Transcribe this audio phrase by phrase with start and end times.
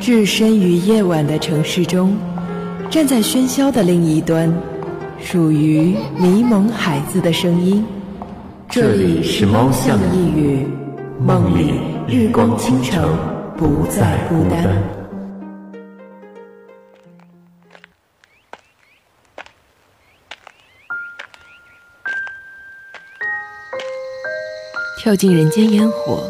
[0.00, 2.16] 置身于夜晚的城市中，
[2.90, 4.50] 站在喧嚣的另一端，
[5.22, 7.84] 属于迷蒙孩子的声音。
[8.66, 10.66] 这里是猫巷呓语，
[11.20, 11.74] 梦里
[12.08, 13.14] 日光倾城，
[13.58, 14.82] 不再孤单。
[24.98, 26.22] 跳进人间烟火。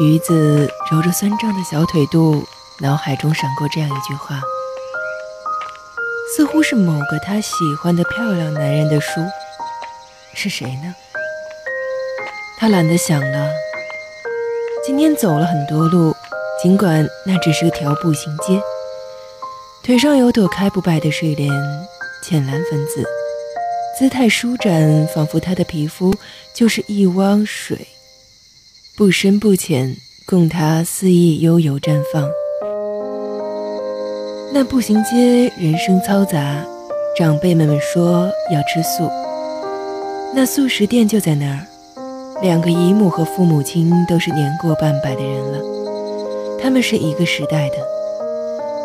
[0.00, 2.46] 鱼子揉着酸胀的小腿肚，
[2.80, 4.38] 脑海中闪过这样一句话，
[6.36, 9.22] 似乎是某个他喜欢的漂亮男人的书，
[10.34, 10.94] 是谁呢？
[12.58, 13.48] 他懒得想了。
[14.84, 16.14] 今天走了很多路，
[16.62, 18.62] 尽管那只是条步行街，
[19.82, 21.50] 腿上有朵开不败的睡莲，
[22.22, 23.02] 浅蓝粉紫，
[23.98, 26.14] 姿态舒展，仿佛他的皮肤
[26.54, 27.88] 就是一汪水。
[28.94, 32.28] 不深不浅，供他肆意悠游绽放。
[34.52, 36.64] 那步行街人声嘈杂，
[37.16, 39.10] 长辈们们说要吃素。
[40.34, 41.66] 那素食店就在那儿，
[42.42, 45.58] 两个姨母和父母亲都是年过半百的人了，
[46.60, 47.76] 他们是一个时代的。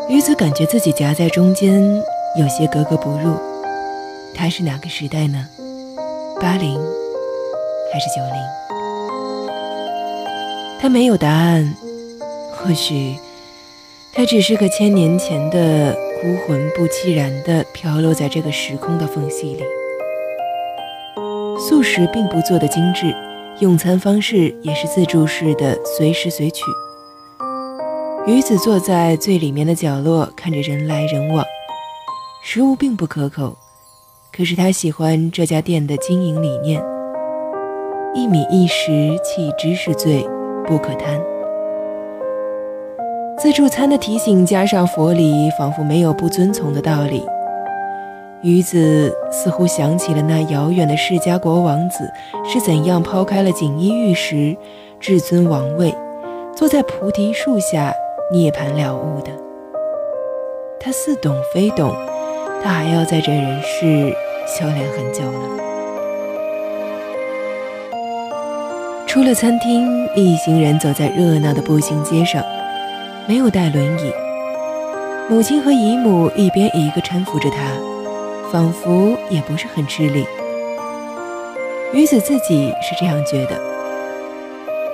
[0.09, 1.81] 女子感觉自己夹在中间，
[2.38, 3.33] 有些格格不入。
[4.33, 5.47] 他是哪个时代呢？
[6.39, 6.79] 八零
[7.91, 8.66] 还是九零？
[10.80, 11.75] 他没有答案，
[12.52, 13.16] 或许
[14.14, 19.64] 他只是个千年前的孤魂，不期然地飘落在这个时空的缝隙里。
[21.59, 23.14] 素食并不做的精致，
[23.59, 26.64] 用餐方式也是自助式的，随时随取。
[28.28, 31.44] 鱼子坐在最里面的角落，看着人来人往。
[32.44, 33.58] 食物并不可口，
[34.31, 36.81] 可是他喜欢这家店的经营理念：
[38.14, 40.25] 一米一食，弃之是罪。
[40.67, 41.19] 不可贪。
[43.39, 47.25] 自助餐的提醒加上佛理，仿佛没有不遵从的道理。
[48.41, 52.07] 鱼子似乎想起了那遥远的释迦国王子
[52.45, 54.56] 是怎样抛开了锦衣玉食、
[55.00, 55.94] 至尊王位，
[56.56, 57.94] 坐在菩提树下
[58.31, 59.31] 涅槃了悟的。
[60.79, 61.91] 他似懂非懂，
[62.63, 64.13] 他还要在这人世
[64.45, 65.66] 修炼很久呢。
[69.17, 72.45] 出了餐厅，一行人走在热闹的步行街上，
[73.25, 74.13] 没有带轮椅。
[75.28, 77.57] 母亲和姨母一边一个搀扶着他，
[78.51, 80.23] 仿佛也不是很吃力。
[81.91, 83.59] 女子自己是这样觉得。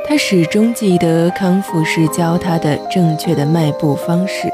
[0.07, 4.49] 她始终记得康复师教她的正确的迈步方式：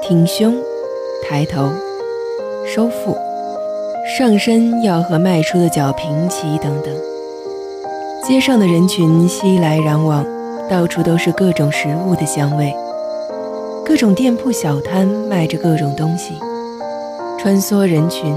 [0.00, 0.54] 挺胸、
[1.28, 1.72] 抬头、
[2.72, 3.18] 收腹，
[4.16, 7.09] 上身要和迈出的脚平齐，等等。
[8.22, 10.24] 街上的人群熙来攘往，
[10.68, 12.72] 到处都是各种食物的香味，
[13.84, 16.34] 各种店铺小摊卖着各种东西，
[17.38, 18.34] 穿梭人群。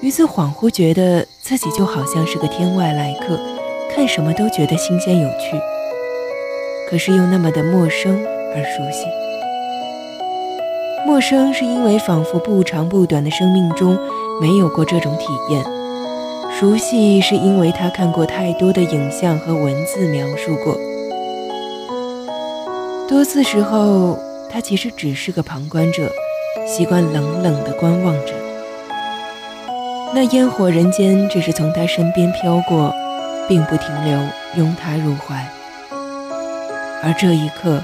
[0.00, 3.38] 鱼子恍惚觉得自己就好像是个天外来客，
[3.94, 5.56] 看什么都觉得新鲜有趣，
[6.90, 8.12] 可是又那么的陌生
[8.54, 9.06] 而熟悉。
[11.06, 13.96] 陌生是因为仿佛不长不短的生命中
[14.40, 15.64] 没有过这种体验。
[16.60, 20.78] 熟悉是因为他看过太多的影像和文字描述过，
[23.08, 24.16] 多次时候
[24.48, 26.08] 他其实只是个旁观者，
[26.64, 28.32] 习惯冷冷的观望着。
[30.14, 32.94] 那烟火人间只是从他身边飘过，
[33.48, 34.16] 并不停留，
[34.56, 35.44] 拥他入怀。
[37.02, 37.82] 而这一刻，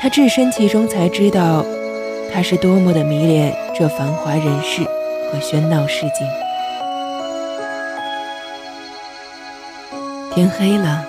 [0.00, 1.62] 他置身其中，才知道
[2.32, 4.82] 他是多么的迷恋这繁华人世
[5.30, 6.26] 和喧闹市井。
[10.38, 11.04] 天黑了，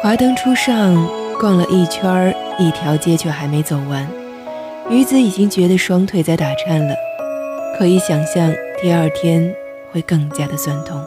[0.00, 0.94] 华灯初上，
[1.40, 4.06] 逛了一圈，一条街却还没走完。
[4.88, 6.94] 鱼子已经觉得双腿在打颤了，
[7.76, 8.48] 可以想象
[8.80, 9.52] 第二天
[9.90, 11.04] 会更加的酸痛。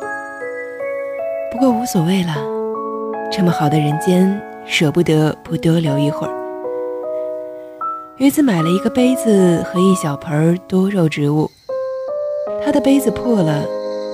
[1.50, 2.36] 不过无所谓了，
[3.32, 6.34] 这么好的人间，舍不得不多留一会儿。
[8.18, 11.50] 鱼子买了一个杯子和一小盆多肉植物，
[12.66, 13.64] 他的杯子破了，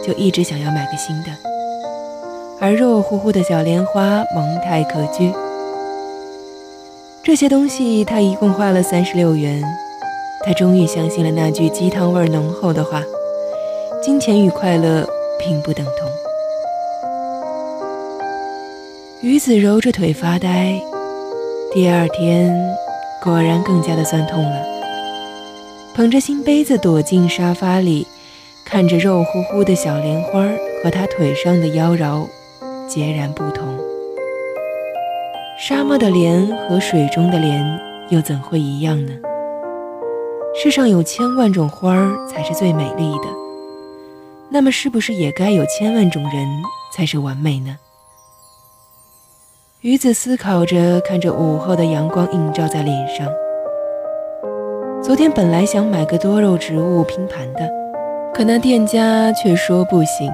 [0.05, 1.48] 就一直想要买个新的。
[2.61, 5.33] 而肉乎乎的小莲花萌态可掬，
[7.23, 9.63] 这些东西他一共花了三十六元。
[10.45, 13.01] 他终于相信了那句鸡汤味浓厚的话：
[14.01, 15.07] 金钱与快乐
[15.39, 16.09] 并不等同。
[19.21, 20.81] 鱼子揉着腿发呆，
[21.73, 22.53] 第二天
[23.21, 24.65] 果然更加的酸痛了。
[25.95, 28.05] 捧着新杯子躲进沙发里，
[28.65, 30.45] 看着肉乎乎的小莲花
[30.83, 32.27] 和他腿上的妖娆。
[32.89, 33.67] 截然不同。
[35.59, 39.11] 沙漠的莲和水中的莲又怎会一样呢？
[40.55, 43.27] 世上有千万种花儿才是最美丽的，
[44.49, 46.47] 那么是不是也该有千万种人
[46.91, 47.77] 才是完美呢？
[49.81, 53.27] 鱼子思考着，看着午后的阳光映照在脸上。
[55.03, 57.69] 昨天本来想买个多肉植物拼盘的，
[58.33, 60.31] 可那店家却说不行。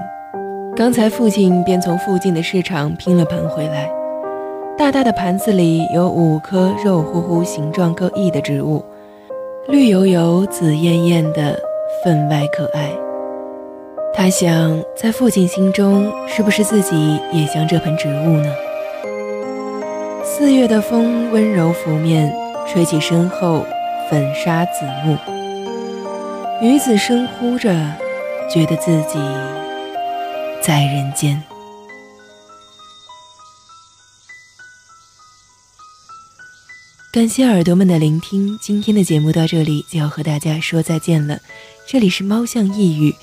[0.76, 3.90] 刚才父亲便从附近的市场拼了盘回来，
[4.76, 8.84] 大大的盘子里有五颗肉乎乎、形状各异的植物，
[9.68, 11.58] 绿油油、紫艳艳的，
[12.04, 12.90] 分外可爱。
[14.12, 18.52] 他想，在父亲心中，是不是自己也像这盆植物呢？
[20.22, 22.30] 四月的风温柔拂面，
[22.66, 23.64] 吹起身后
[24.10, 25.16] 粉纱紫幕。
[26.60, 27.74] 女子深呼着，
[28.50, 29.18] 觉得自己。
[30.66, 31.40] 在人间，
[37.12, 38.58] 感谢耳朵们的聆听。
[38.60, 41.38] 今天的节目到这里就要和大家说再见了。
[41.86, 43.14] 这里是猫巷呓语，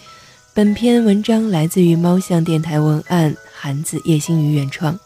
[0.53, 4.97] 本篇文章来自于猫巷电台文案韩子叶星宇原创。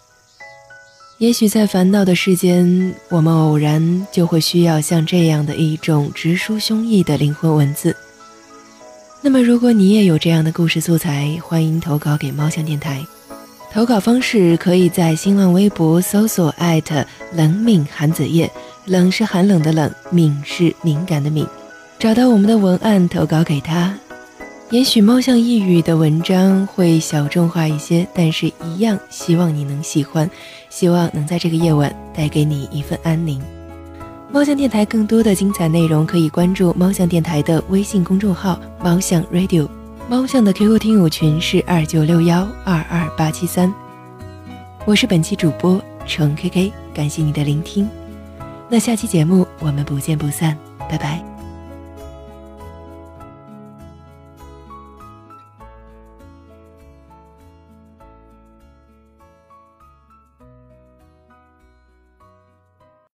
[1.18, 7.98] 也许在烦恼的世间，我们偶然就会需要像这样的一种直抒胸臆的灵魂文字。
[9.28, 13.06] 那么，如果你也有这样的故事素材，欢迎投稿给猫巷电台。
[13.74, 18.50] 投稿方式可以在新浪微博搜索艾特冷敏韩子夜，
[18.86, 21.46] 冷是寒冷的冷，敏是敏感的敏，
[22.00, 23.94] 找到我们的文案投稿给他。
[24.70, 30.32] 也许猫巷呓语的文章会小众化一些，但是一样希望你能喜欢，
[30.70, 33.44] 希望能在这个夜晚带给你一份安宁。
[34.30, 39.68] 猫巷电台更多的精彩内容，可以关注猫巷电台的微信公众号“猫巷 Radio”。
[40.10, 43.74] 猫巷的 QQ 听友群是二九六幺二二八七三。
[44.86, 47.90] 我是本期主播程 KK，感谢你的聆听。
[48.70, 50.58] 那下期节目我们不见不散，
[50.90, 51.37] 拜拜。